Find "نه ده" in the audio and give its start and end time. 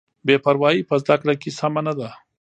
1.87-2.09